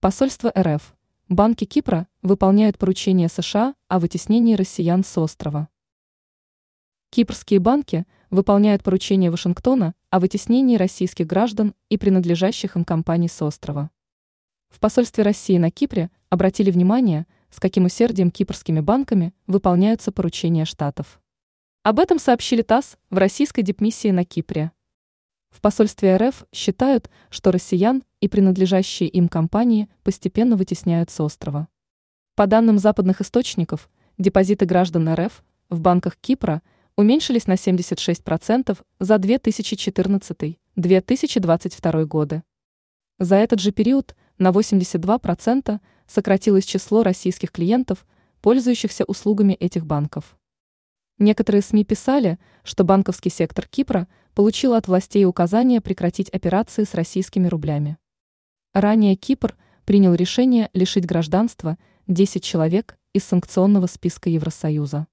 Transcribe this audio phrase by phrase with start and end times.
[0.00, 0.94] Посольство РФ.
[1.28, 5.68] Банки Кипра выполняют поручение США о вытеснении россиян с острова.
[7.10, 13.90] Кипрские банки выполняют поручение Вашингтона о вытеснении российских граждан и принадлежащих им компаний с острова.
[14.68, 21.20] В посольстве России на Кипре обратили внимание, с каким усердием кипрскими банками выполняются поручения штатов.
[21.82, 24.70] Об этом сообщили ТАСС в российской дипмиссии на Кипре.
[25.50, 31.68] В посольстве РФ считают, что россиян и принадлежащие им компании постепенно вытесняют с острова.
[32.34, 36.62] По данным западных источников, депозиты граждан РФ в банках Кипра
[36.96, 42.42] уменьшились на 76% за 2014-2022 годы.
[43.18, 48.06] За этот же период на 82% сократилось число российских клиентов,
[48.40, 50.38] пользующихся услугами этих банков.
[51.18, 54.06] Некоторые СМИ писали, что банковский сектор Кипра
[54.38, 57.98] получил от властей указание прекратить операции с российскими рублями.
[58.72, 65.08] Ранее Кипр принял решение лишить гражданства 10 человек из санкционного списка Евросоюза.